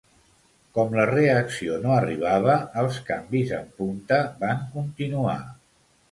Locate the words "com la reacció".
0.75-1.75